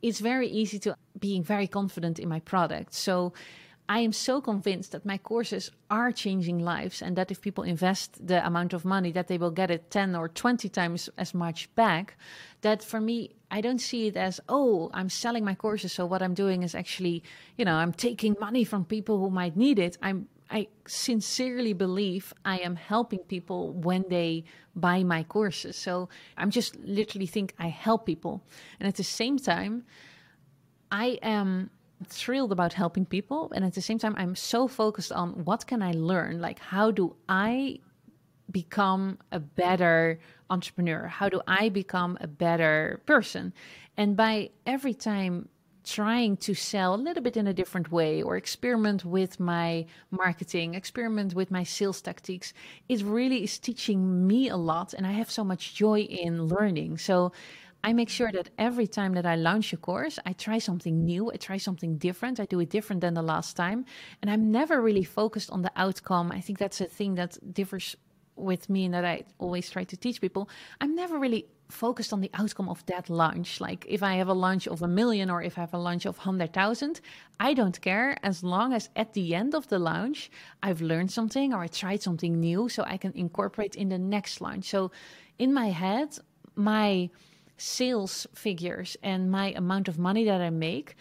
[0.00, 2.94] it's very easy to being very confident in my product.
[2.94, 3.32] So
[3.86, 8.26] I am so convinced that my courses are changing lives and that if people invest
[8.26, 11.72] the amount of money that they will get it 10 or 20 times as much
[11.74, 12.16] back
[12.62, 16.22] that for me I don't see it as oh I'm selling my courses so what
[16.22, 17.22] I'm doing is actually
[17.58, 19.98] you know I'm taking money from people who might need it.
[20.02, 24.44] I'm I sincerely believe I am helping people when they
[24.76, 25.74] buy my courses.
[25.74, 28.42] So I'm just literally think I help people.
[28.78, 29.84] And at the same time
[30.90, 31.70] I am
[32.06, 35.82] thrilled about helping people and at the same time i'm so focused on what can
[35.82, 37.78] i learn like how do i
[38.50, 40.18] become a better
[40.50, 41.06] entrepreneur?
[41.06, 43.52] How do I become a better person?
[43.96, 45.48] And by every time
[45.84, 50.74] trying to sell a little bit in a different way or experiment with my marketing,
[50.74, 52.54] experiment with my sales tactics,
[52.88, 54.94] it really is teaching me a lot.
[54.94, 56.98] And I have so much joy in learning.
[56.98, 57.32] So
[57.84, 61.30] I make sure that every time that I launch a course, I try something new,
[61.30, 63.84] I try something different, I do it different than the last time.
[64.22, 66.32] And I'm never really focused on the outcome.
[66.32, 67.94] I think that's a thing that differs
[68.36, 70.48] with me and that I always try to teach people.
[70.80, 73.60] I'm never really focused on the outcome of that launch.
[73.60, 76.06] Like if I have a launch of a million or if I have a launch
[76.06, 77.02] of 100,000,
[77.38, 80.30] I don't care as long as at the end of the launch,
[80.62, 84.40] I've learned something or I tried something new so I can incorporate in the next
[84.40, 84.70] launch.
[84.70, 84.90] So
[85.38, 86.16] in my head,
[86.56, 87.10] my
[87.56, 90.96] sales figures and my amount of money that I make,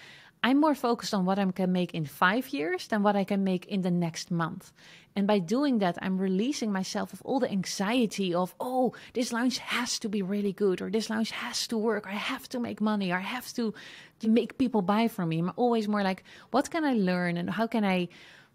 [0.45, 3.45] I'm more focused on what I can make in five years than what I can
[3.45, 4.73] make in the next month.
[5.15, 9.59] And by doing that, I'm releasing myself of all the anxiety of, oh, this launch
[9.59, 12.59] has to be really good, or this launch has to work, or I have to
[12.59, 13.73] make money, or I have to,
[14.19, 15.39] to make people buy from me.
[15.39, 18.09] I'm always more like, what can I learn and how can I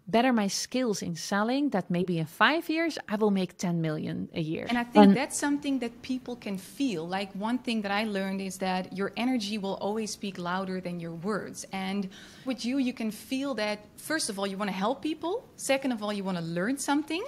[0.09, 4.29] better my skills in selling that maybe in five years I will make 10 million
[4.33, 4.65] a year.
[4.67, 7.07] And I think and that's something that people can feel.
[7.07, 10.99] Like one thing that I learned is that your energy will always speak louder than
[10.99, 11.65] your words.
[11.71, 12.09] And
[12.45, 15.47] with you, you can feel that, first of all, you want to help people.
[15.55, 17.23] Second of all, you want to learn something.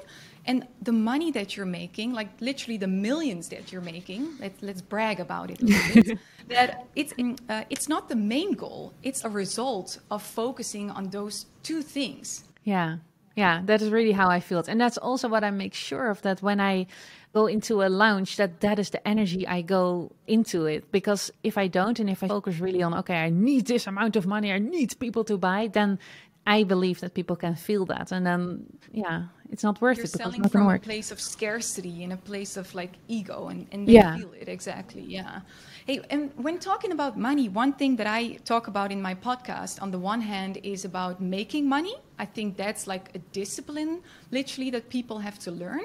[0.45, 4.81] And the money that you're making, like literally the millions that you're making, let, let's
[4.81, 7.13] brag about it a little bit, that it's,
[7.47, 8.93] uh, it's not the main goal.
[9.03, 12.97] It's a result of focusing on those two things yeah.
[13.35, 14.67] Yeah, that is really how I feel it.
[14.67, 16.87] And that's also what I make sure of that when I
[17.33, 21.57] go into a lounge that that is the energy I go into it because if
[21.57, 24.51] I don't and if I focus really on okay, I need this amount of money,
[24.51, 25.97] I need people to buy, then
[26.45, 30.13] I believe that people can feel that and then yeah, it's not worth You're it
[30.13, 30.81] because selling from work.
[30.81, 34.15] a place of scarcity in a place of like ego and, and yeah.
[34.15, 35.01] feel it exactly.
[35.01, 35.41] Yeah.
[35.85, 39.81] Hey, and when talking about money, one thing that I talk about in my podcast,
[39.81, 41.95] on the one hand, is about making money.
[42.17, 45.83] I think that's like a discipline, literally, that people have to learn.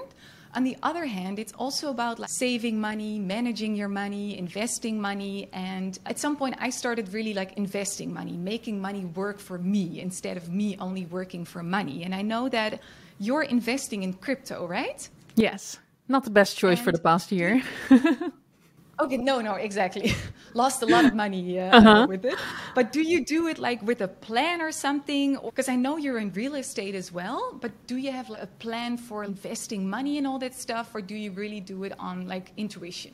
[0.55, 5.49] On the other hand, it's also about like saving money, managing your money, investing money.
[5.53, 10.01] And at some point, I started really like investing money, making money work for me
[10.01, 12.05] instead of me only working for money.
[12.05, 12.81] And I know that
[13.19, 15.09] you're investing in crypto, right?
[15.35, 15.79] Yes.
[16.09, 17.63] Not the best choice and for the past year.
[18.99, 20.15] Okay, no, no, exactly.
[20.55, 22.07] Lost a lot of money uh, uh-huh.
[22.09, 22.39] with it.
[22.75, 25.37] But do you do it like with a plan or something?
[25.45, 28.97] Because I know you're in real estate as well, but do you have a plan
[28.97, 32.53] for investing money and all that stuff, or do you really do it on like
[32.57, 33.13] intuition?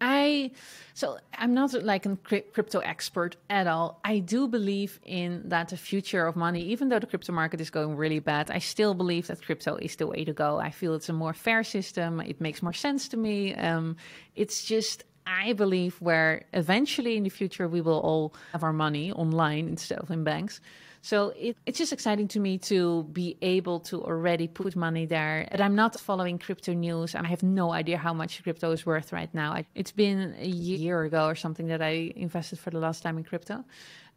[0.00, 0.52] I
[0.94, 4.00] so I'm not like a crypto expert at all.
[4.04, 7.70] I do believe in that the future of money, even though the crypto market is
[7.70, 10.58] going really bad, I still believe that crypto is the way to go.
[10.58, 12.20] I feel it's a more fair system.
[12.20, 13.54] It makes more sense to me.
[13.54, 13.96] Um,
[14.36, 19.12] it's just I believe where eventually in the future we will all have our money
[19.12, 20.60] online instead of in banks.
[21.02, 25.48] So it, it's just exciting to me to be able to already put money there.
[25.50, 27.14] But I'm not following crypto news.
[27.14, 29.62] I have no idea how much crypto is worth right now.
[29.74, 33.24] It's been a year ago or something that I invested for the last time in
[33.24, 33.64] crypto.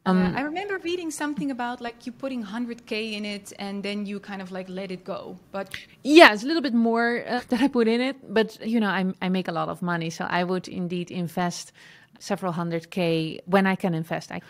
[0.06, 4.06] Um, uh, I remember reading something about like you putting 100k in it and then
[4.06, 5.40] you kind of like let it go.
[5.52, 8.82] But yeah, it's a little bit more uh, that I put in it, but you
[8.82, 11.72] know, I, I make a lot of money, so I would indeed invest
[12.20, 14.32] several hundred k when I can invest.
[14.32, 14.42] I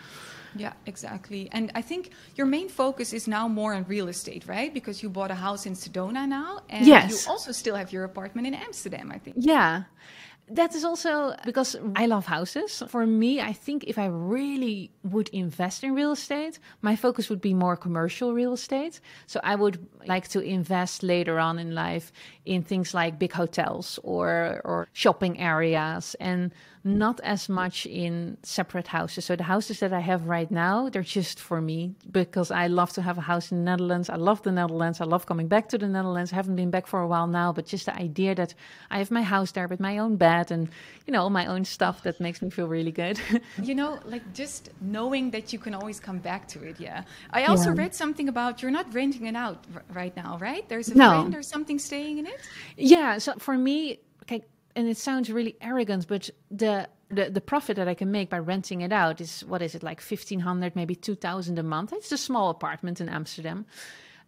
[0.56, 1.48] yeah, exactly.
[1.52, 4.72] And I think your main focus is now more on real estate, right?
[4.72, 7.10] Because you bought a house in Sedona now, and yes.
[7.10, 9.36] you also still have your apartment in Amsterdam, I think.
[9.38, 9.84] Yeah.
[10.48, 12.82] That is also because I love houses.
[12.88, 17.40] For me, I think if I really would invest in real estate, my focus would
[17.40, 19.00] be more commercial real estate.
[19.26, 22.12] So I would like to invest later on in life
[22.44, 26.52] in things like big hotels or or shopping areas and
[26.84, 29.24] not as much in separate houses.
[29.24, 32.92] So the houses that I have right now, they're just for me because I love
[32.92, 34.10] to have a house in the Netherlands.
[34.10, 35.00] I love the Netherlands.
[35.00, 36.30] I love coming back to the Netherlands.
[36.32, 38.54] I haven't been back for a while now, but just the idea that
[38.90, 40.68] I have my house there with my own bed and,
[41.06, 43.18] you know, all my own stuff that makes me feel really good.
[43.62, 46.78] you know, like just knowing that you can always come back to it.
[46.78, 47.04] Yeah.
[47.30, 47.80] I also yeah.
[47.82, 50.68] read something about you're not renting it out r- right now, right?
[50.68, 51.08] There's a no.
[51.08, 52.38] friend or something staying in it?
[52.76, 53.16] Yeah.
[53.16, 54.44] So for me, okay,
[54.76, 58.38] and it sounds really arrogant, but the the, the profit that I can make by
[58.38, 61.92] renting it out is what is it like fifteen hundred, maybe two thousand a month.
[61.92, 63.66] It's a small apartment in Amsterdam.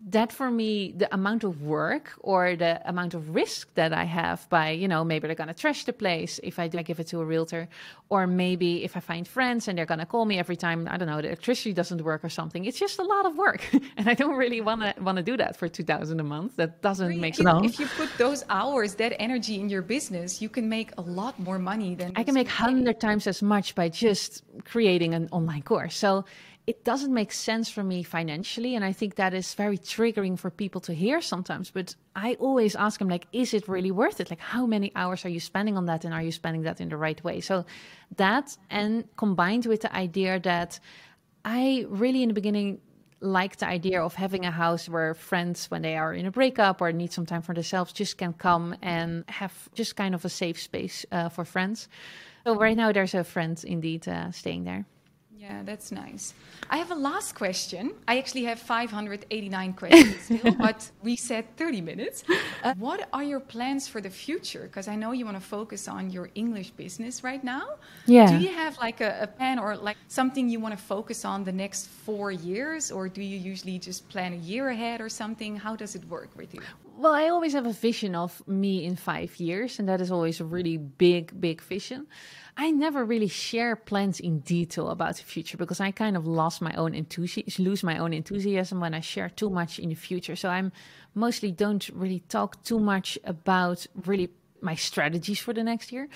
[0.08, 4.48] That for me, the amount of work or the amount of risk that I have
[4.50, 7.00] by, you know, maybe they're going to trash the place if I, do, I give
[7.00, 7.68] it to a realtor,
[8.08, 10.96] or maybe if I find friends and they're going to call me every time, I
[10.96, 12.66] don't know, the electricity doesn't work or something.
[12.66, 13.62] It's just a lot of work.
[13.96, 16.56] and I don't really want to want to do that for 2000 a month.
[16.56, 17.64] That doesn't make sense.
[17.64, 21.38] If you put those hours, that energy in your business, you can make a lot
[21.38, 25.62] more money than I can make 100 times as much by just creating an online
[25.62, 25.96] course.
[25.96, 26.24] So
[26.66, 30.50] it doesn't make sense for me financially and i think that is very triggering for
[30.50, 34.30] people to hear sometimes but i always ask them like is it really worth it?
[34.30, 36.88] Like how many hours are you spending on that and are you spending that in
[36.88, 37.40] the right way?
[37.40, 37.64] So
[38.16, 40.80] that and combined with the idea that
[41.44, 42.80] i really in the beginning
[43.20, 46.80] like the idea of having a house where friends when they are in a breakup
[46.80, 50.28] or need some time for themselves just can come and have just kind of a
[50.28, 51.88] safe space uh, for friends.
[52.44, 54.84] So right now there's a friend indeed uh, staying there
[55.46, 56.34] yeah, that's nice.
[56.70, 57.92] I have a last question.
[58.08, 62.24] I actually have 589 questions still, but we said 30 minutes.
[62.64, 64.62] Uh, what are your plans for the future?
[64.62, 67.66] Because I know you want to focus on your English business right now.
[68.06, 68.30] Yeah.
[68.30, 71.44] Do you have like a, a plan or like something you want to focus on
[71.44, 75.54] the next four years, or do you usually just plan a year ahead or something?
[75.54, 76.60] How does it work with you?
[76.98, 80.40] Well, I always have a vision of me in five years, and that is always
[80.40, 82.06] a really big, big vision.
[82.56, 86.62] I never really share plans in detail about the future because I kind of lost
[86.62, 90.36] my own enthusiasm, lose my own enthusiasm when I share too much in the future.
[90.36, 90.72] So I'm
[91.14, 94.30] mostly don't really talk too much about really
[94.62, 96.08] my strategies for the next year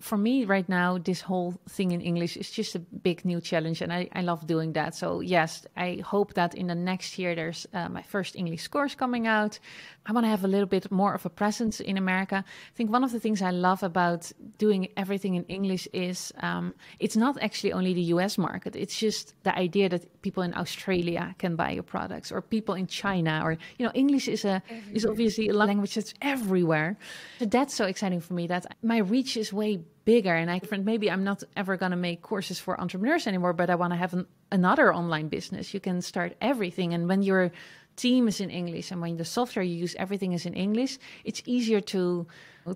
[0.00, 3.80] for me right now, this whole thing in English is just a big new challenge,
[3.80, 4.94] and I, I love doing that.
[4.94, 8.94] So yes, I hope that in the next year there's uh, my first English course
[8.94, 9.58] coming out.
[10.06, 12.44] I want to have a little bit more of a presence in America.
[12.46, 16.74] I think one of the things I love about doing everything in English is um,
[17.00, 18.38] it's not actually only the U.S.
[18.38, 18.76] market.
[18.76, 22.86] It's just the idea that people in Australia can buy your products, or people in
[22.86, 24.94] China, or you know, English is a everywhere.
[24.94, 26.96] is obviously a language that's everywhere.
[27.40, 31.10] So that's so exciting for me that my reach is way bigger and I maybe
[31.10, 34.14] I'm not ever going to make courses for entrepreneurs anymore, but I want to have
[34.14, 35.74] an, another online business.
[35.74, 36.94] You can start everything.
[36.94, 37.50] And when your
[37.96, 41.42] team is in English and when the software you use, everything is in English, it's
[41.46, 42.26] easier to,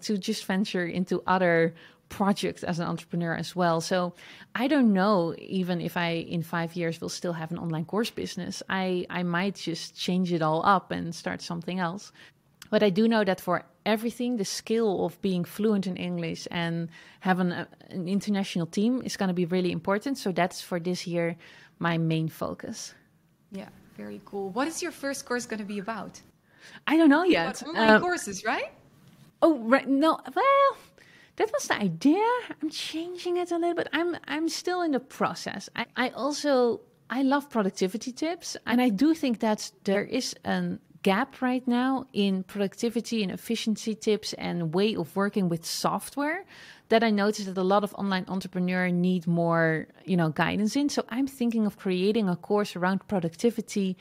[0.00, 1.74] to just venture into other
[2.08, 3.80] projects as an entrepreneur as well.
[3.80, 4.12] So
[4.54, 8.10] I don't know even if I in five years will still have an online course
[8.10, 8.62] business.
[8.68, 12.12] I, I might just change it all up and start something else.
[12.70, 16.88] But I do know that for everything, the skill of being fluent in English and
[17.20, 20.18] having a, an international team is going to be really important.
[20.18, 21.36] So that's for this year
[21.78, 22.94] my main focus.
[23.50, 23.68] Yeah,
[24.00, 24.48] very cool.
[24.50, 26.20] What is your first course going to be about?
[26.86, 27.62] I don't know yet.
[27.62, 28.70] online um, courses, right?
[29.42, 29.86] Oh, right.
[29.86, 30.70] No, well,
[31.36, 32.28] that was the idea.
[32.62, 33.88] I'm changing it a little bit.
[33.92, 35.62] I'm I'm still in the process.
[35.76, 36.80] I, I also
[37.18, 42.06] I love productivity tips, and I do think that there is an gap right now
[42.12, 46.44] in productivity and efficiency tips and way of working with software
[46.90, 50.88] that I noticed that a lot of online entrepreneurs need more, you know, guidance in.
[50.88, 53.96] So I'm thinking of creating a course around productivity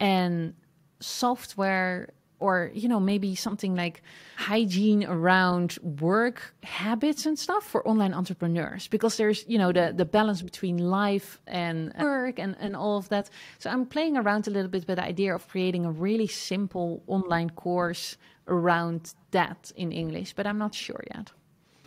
[0.00, 0.54] and
[1.00, 4.02] software or you know maybe something like
[4.36, 8.88] hygiene around work habits and stuff for online entrepreneurs.
[8.88, 13.08] Because there's you know the the balance between life and work and and all of
[13.10, 13.30] that.
[13.58, 17.02] So i'm playing around a little bit with the idea of creating a really simple
[17.06, 18.16] online course
[18.48, 21.30] around that in english but i'm not sure yet.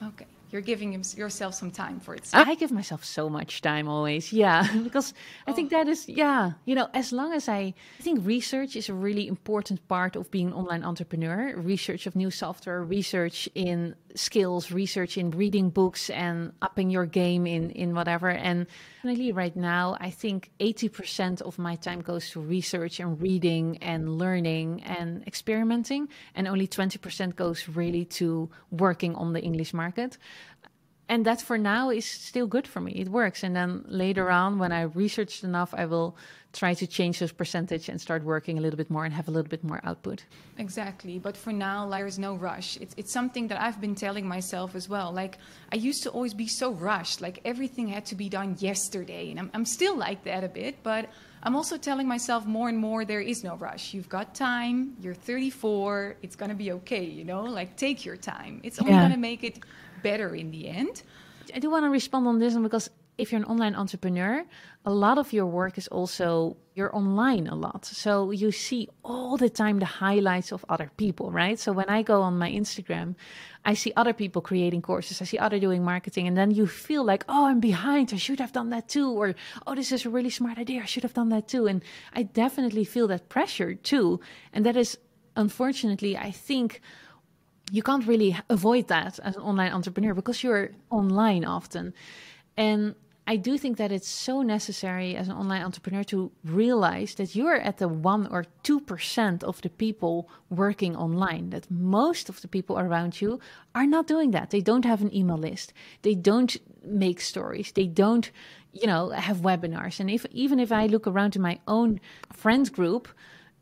[0.02, 2.30] Okay you're giving yourself some time for it.
[2.32, 4.32] I give myself so much time always.
[4.32, 5.16] Yeah, because
[5.48, 8.88] I think that is yeah, you know, as long as I I think research is
[8.88, 11.58] a really important part of being an online entrepreneur.
[11.58, 17.48] Research of new software, research in skills, research in reading books and upping your game
[17.48, 18.30] in in whatever.
[18.30, 18.68] And
[19.04, 24.18] really right now, I think 80% of my time goes to research and reading and
[24.20, 30.18] learning and experimenting and only 20% goes really to working on the English market
[31.10, 32.94] and that for now is still good for me.
[32.94, 33.44] It works.
[33.44, 36.16] And then later on, when I researched enough, I will
[36.54, 39.32] try to change those percentage and start working a little bit more and have a
[39.32, 40.24] little bit more output.
[40.58, 41.20] Exactly.
[41.20, 42.78] But for now, like, there's no rush.
[42.78, 45.12] It's, it's something that I've been telling myself as well.
[45.12, 45.40] Like,
[45.72, 47.22] I used to always be so rushed.
[47.22, 49.32] Like, everything had to be done yesterday.
[49.32, 50.84] And I'm, I'm still like that a bit.
[50.84, 51.10] But
[51.42, 53.94] I'm also telling myself more and more there is no rush.
[53.94, 54.96] You've got time.
[55.02, 56.18] You're 34.
[56.22, 57.44] It's going to be okay, you know?
[57.44, 58.62] Like, take your time.
[58.64, 59.02] It's only yeah.
[59.02, 59.60] going to make it
[60.04, 61.02] better in the end.
[61.56, 64.44] I do want to respond on this one because if you're an online entrepreneur,
[64.86, 67.86] a lot of your work is also you're online a lot.
[67.86, 71.60] So you see all the time the highlights of other people, right?
[71.60, 73.16] So when I go on my Instagram,
[73.66, 77.04] I see other people creating courses, I see other doing marketing, and then you feel
[77.04, 78.12] like, oh, I'm behind.
[78.14, 79.12] I should have done that too.
[79.12, 79.36] Or,
[79.68, 80.82] oh, this is a really smart idea.
[80.82, 81.68] I should have done that too.
[81.68, 84.20] And I definitely feel that pressure too.
[84.52, 84.98] And that is,
[85.36, 86.82] unfortunately, I think
[87.72, 91.94] you can't really avoid that as an online entrepreneur because you're online often.
[92.58, 92.96] And
[93.26, 97.56] I do think that it's so necessary as an online entrepreneur to realize that you're
[97.56, 102.78] at the 1 or 2% of the people working online, that most of the people
[102.78, 103.40] around you
[103.74, 104.50] are not doing that.
[104.50, 105.72] They don't have an email list.
[106.02, 107.72] They don't make stories.
[107.72, 108.30] They don't,
[108.74, 110.02] you know, have webinars.
[110.02, 112.02] And if even if I look around in my own
[112.34, 113.08] friends group,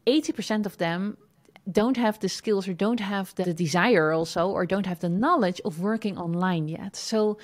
[0.08, 1.18] 80% of them
[1.70, 5.62] don't have the skills or don't have the desire also or don't have the knowledge
[5.64, 6.96] of working online yet.
[6.96, 7.38] So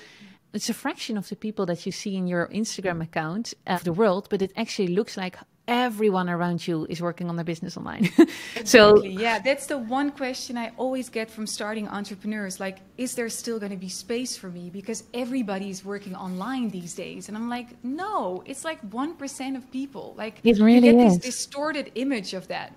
[0.52, 3.92] it's a fraction of the people that you see in your Instagram account of the
[3.92, 5.36] world, but it actually looks like
[5.68, 8.08] everyone around you is working on their business online.
[8.64, 13.28] so yeah, that's the one question I always get from starting entrepreneurs like is there
[13.28, 17.36] still going to be space for me because everybody is working online these days and
[17.36, 20.14] I'm like no, it's like 1% of people.
[20.16, 21.18] Like it really you get is.
[21.18, 22.72] this distorted image of that.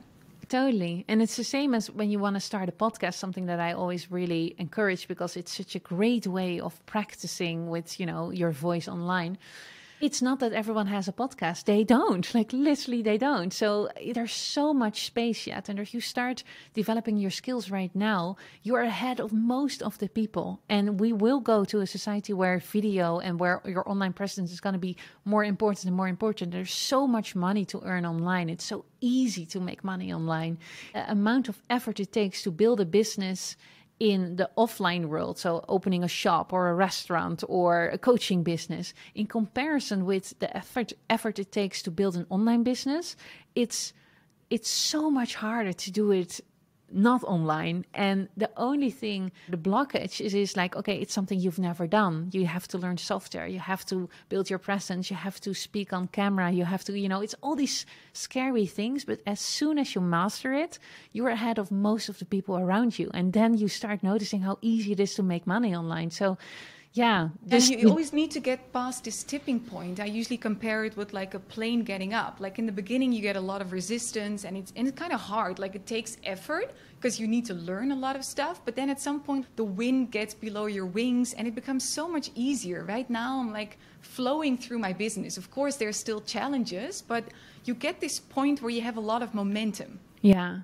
[0.51, 1.05] Totally.
[1.07, 3.71] And it's the same as when you want to start a podcast, something that I
[3.71, 8.51] always really encourage because it's such a great way of practicing with, you know, your
[8.51, 9.37] voice online
[10.01, 11.65] it's not that everyone has a podcast.
[11.65, 12.27] They don't.
[12.41, 13.53] Like literally they don't.
[13.53, 15.69] So eh, there's so much space yet.
[15.69, 16.43] And if you start
[16.73, 20.61] developing your skills right now, you're ahead of most of the people.
[20.69, 24.59] And we will go to a society where video and where your online presence is
[24.59, 26.51] going to be more important and more important.
[26.51, 28.49] There's so much money to earn online.
[28.49, 30.57] It's so easy to make money online.
[30.93, 33.55] The amount of effort it takes to build a business
[34.01, 38.95] in the offline world, so opening a shop or a restaurant or a coaching business,
[39.13, 43.15] in comparison with the effort effort it takes to build an online business,
[43.53, 43.93] it's
[44.49, 46.41] it's so much harder to do it
[46.93, 47.85] not online.
[47.93, 52.29] And the only thing, the blockage is, is like, okay, it's something you've never done.
[52.31, 53.47] You have to learn software.
[53.47, 55.09] You have to build your presence.
[55.09, 56.51] You have to speak on camera.
[56.51, 59.05] You have to, you know, it's all these scary things.
[59.05, 60.79] But as soon as you master it,
[61.13, 63.09] you're ahead of most of the people around you.
[63.13, 66.11] And then you start noticing how easy it is to make money online.
[66.11, 66.37] So,
[66.93, 67.29] yeah.
[67.49, 69.99] and you, you always need to get past this tipping point.
[70.01, 72.39] I usually compare it with like a plane getting up.
[72.39, 75.13] Like in the beginning, you get a lot of resistance and it's, and it's kind
[75.13, 75.57] of hard.
[75.57, 78.61] Like it takes effort because you need to learn a lot of stuff.
[78.65, 82.09] But then at some point, the wind gets below your wings and it becomes so
[82.09, 82.83] much easier.
[82.83, 85.37] Right now, I'm like flowing through my business.
[85.37, 87.23] Of course, there are still challenges, but
[87.63, 89.99] you get this point where you have a lot of momentum.
[90.21, 90.59] Yeah.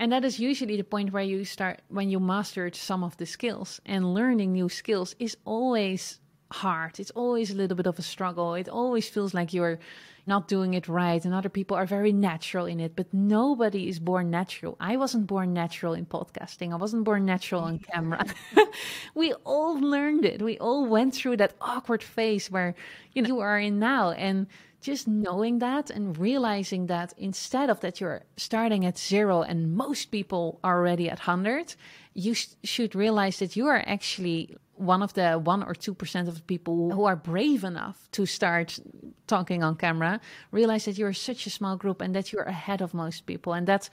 [0.00, 3.26] And that is usually the point where you start when you mastered some of the
[3.26, 3.82] skills.
[3.84, 6.20] And learning new skills is always
[6.50, 6.98] hard.
[6.98, 8.54] It's always a little bit of a struggle.
[8.54, 9.78] It always feels like you're
[10.26, 13.98] not doing it right and other people are very natural in it but nobody is
[13.98, 18.24] born natural i wasn't born natural in podcasting i wasn't born natural on camera
[19.14, 22.74] we all learned it we all went through that awkward phase where
[23.14, 24.46] you know you are in now and
[24.80, 30.06] just knowing that and realizing that instead of that you're starting at zero and most
[30.06, 31.74] people are already at 100
[32.14, 36.26] you sh- should realize that you are actually one of the one or two percent
[36.26, 38.78] of people who are brave enough to start
[39.26, 40.20] talking on camera.
[40.52, 43.68] Realize that you're such a small group and that you're ahead of most people and
[43.68, 43.90] that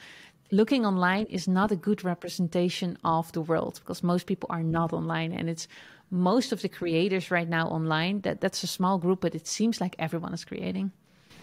[0.49, 4.93] looking online is not a good representation of the world because most people are not
[4.93, 5.67] online and it's
[6.09, 9.81] most of the creators right now online that that's a small group but it seems
[9.81, 10.91] like everyone is creating.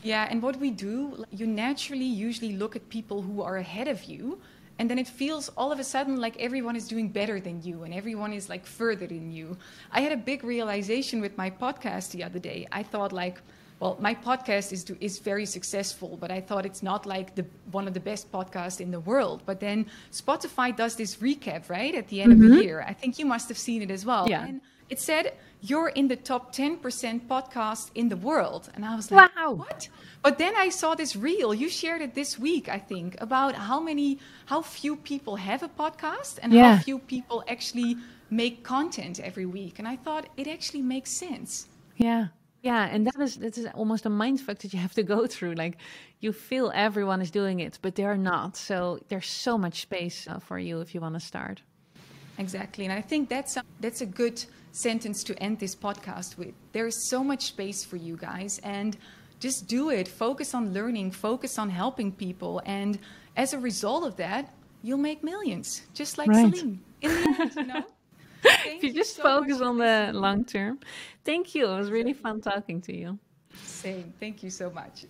[0.03, 4.05] Yeah and what we do you naturally usually look at people who are ahead of
[4.05, 4.41] you
[4.79, 7.85] and then it feels all of a sudden like everyone is doing better than you
[7.85, 9.57] and everyone is like further than you.
[9.93, 12.67] I had a big realization with my podcast the other day.
[12.73, 13.41] I thought like
[13.85, 17.87] well my podcast is is very successful but i thought it's not like the one
[17.87, 22.09] of the best podcasts in the world but then spotify does this recap right at
[22.09, 22.43] the end mm-hmm.
[22.43, 22.69] of the mm-hmm.
[22.69, 24.47] year i think you must have seen it as well yeah.
[24.47, 25.25] and it said
[25.61, 29.89] you're in the top 10% podcast in the world and i was like wow what
[30.25, 31.53] but then I saw this reel.
[31.53, 35.69] You shared it this week, I think, about how many, how few people have a
[35.69, 36.77] podcast and yeah.
[36.77, 37.99] how few people actually
[38.31, 39.79] make content every week.
[39.79, 41.69] And I thought it actually makes sense.
[41.99, 42.29] Yeah.
[42.65, 45.55] Yeah, and that is that is almost a mindfuck that you have to go through.
[45.55, 45.77] Like
[46.21, 48.57] you feel everyone is doing it, but they're not.
[48.57, 51.61] So there's so much space uh, for you if you want to start.
[52.39, 54.43] Exactly, and I think that's a, that's a good
[54.73, 56.55] sentence to end this podcast with.
[56.73, 58.97] There is so much space for you guys, and
[59.41, 60.09] just do it.
[60.09, 62.63] Focus on learning, focus on helping people.
[62.65, 62.99] And
[63.37, 66.57] as a result of that, you'll make millions, just like right.
[66.57, 67.85] Celine in the end, you know?
[68.81, 70.79] you just focus on the long term.
[71.25, 71.67] Thank you.
[71.67, 73.19] It was really fun talking to you.
[73.63, 74.13] Same.
[74.21, 75.07] Thank you so much.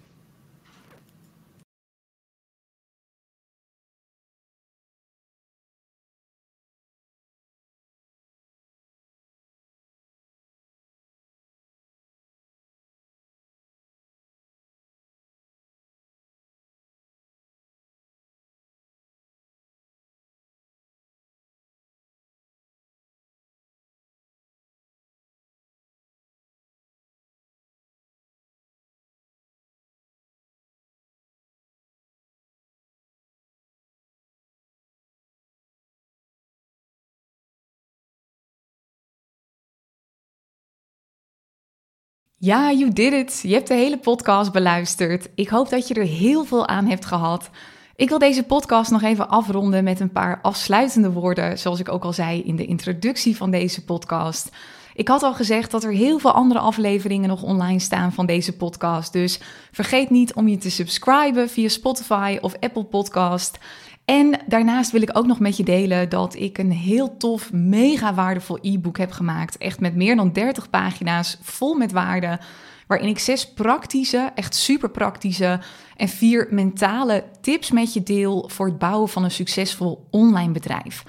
[42.45, 43.41] Ja, you did it.
[43.43, 45.29] Je hebt de hele podcast beluisterd.
[45.35, 47.51] Ik hoop dat je er heel veel aan hebt gehad.
[47.97, 52.05] Ik wil deze podcast nog even afronden met een paar afsluitende woorden, zoals ik ook
[52.05, 54.51] al zei in de introductie van deze podcast.
[54.95, 58.57] Ik had al gezegd dat er heel veel andere afleveringen nog online staan van deze
[58.57, 59.13] podcast.
[59.13, 59.41] Dus
[59.73, 63.59] vergeet niet om je te subscriben via Spotify of Apple Podcast.
[64.05, 68.15] En daarnaast wil ik ook nog met je delen dat ik een heel tof, mega
[68.15, 69.59] waardevol e-book heb gemaakt.
[69.59, 72.39] Echt met meer dan 30 pagina's, vol met waarde.
[72.87, 75.61] Waarin ik zes praktische, echt super praktische
[75.97, 81.05] en vier mentale tips met je deel voor het bouwen van een succesvol online bedrijf.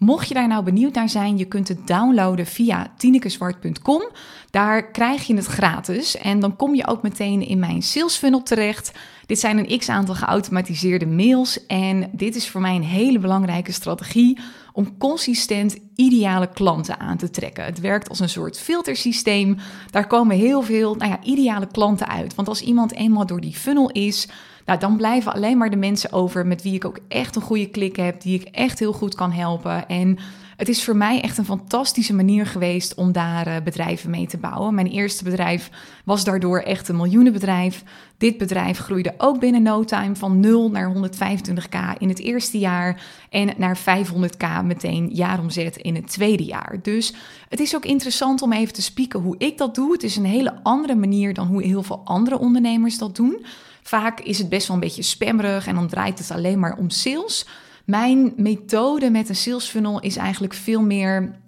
[0.00, 4.02] Mocht je daar nou benieuwd naar zijn, je kunt het downloaden via tinekeswart.com.
[4.50, 8.42] Daar krijg je het gratis en dan kom je ook meteen in mijn sales funnel
[8.42, 8.92] terecht.
[9.26, 13.72] Dit zijn een x aantal geautomatiseerde mails en dit is voor mij een hele belangrijke
[13.72, 14.38] strategie
[14.72, 17.64] om consistent ideale klanten aan te trekken.
[17.64, 19.56] Het werkt als een soort filtersysteem.
[19.90, 22.34] Daar komen heel veel nou ja, ideale klanten uit.
[22.34, 24.28] Want als iemand eenmaal door die funnel is,
[24.64, 27.68] nou, dan blijven alleen maar de mensen over met wie ik ook echt een goede
[27.68, 29.88] klik heb, die ik echt heel goed kan helpen.
[29.88, 30.18] En
[30.60, 34.38] het is voor mij echt een fantastische manier geweest om daar uh, bedrijven mee te
[34.38, 34.74] bouwen.
[34.74, 35.70] Mijn eerste bedrijf
[36.04, 37.84] was daardoor echt een miljoenenbedrijf.
[38.18, 43.02] Dit bedrijf groeide ook binnen no time van 0 naar 125k in het eerste jaar
[43.30, 46.78] en naar 500k meteen jaaromzet in het tweede jaar.
[46.82, 47.14] Dus
[47.48, 49.92] het is ook interessant om even te spieken hoe ik dat doe.
[49.92, 53.44] Het is een hele andere manier dan hoe heel veel andere ondernemers dat doen.
[53.82, 56.90] Vaak is het best wel een beetje spammerig en dan draait het alleen maar om
[56.90, 57.46] sales.
[57.84, 61.38] Mijn methode met een sales funnel is eigenlijk veel meer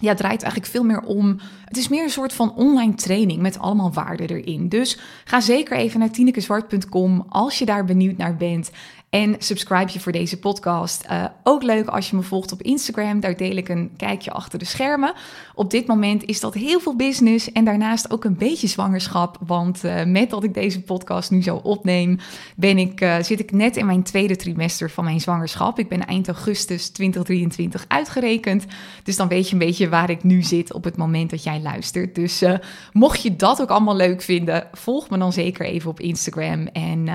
[0.00, 1.40] ja, draait eigenlijk veel meer om.
[1.64, 4.68] Het is meer een soort van online training met allemaal waarden erin.
[4.68, 8.70] Dus ga zeker even naar tinekeswart.com als je daar benieuwd naar bent.
[9.14, 11.04] En subscribe je voor deze podcast.
[11.10, 13.20] Uh, ook leuk als je me volgt op Instagram.
[13.20, 15.12] Daar deel ik een kijkje achter de schermen.
[15.54, 19.38] Op dit moment is dat heel veel business en daarnaast ook een beetje zwangerschap.
[19.46, 22.18] Want uh, met dat ik deze podcast nu zo opneem,
[22.56, 25.78] ben ik, uh, zit ik net in mijn tweede trimester van mijn zwangerschap.
[25.78, 28.64] Ik ben eind augustus 2023 uitgerekend.
[29.02, 31.60] Dus dan weet je een beetje waar ik nu zit op het moment dat jij
[31.60, 32.14] luistert.
[32.14, 32.44] Dus
[32.92, 36.66] mocht je dat ook allemaal leuk vinden, volg me dan zeker even op Instagram.
[36.66, 37.08] En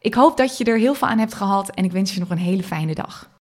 [0.00, 2.30] ik hoop dat je er heel veel aan hebt gehad en ik wens je nog
[2.30, 3.35] een hele fijne dag.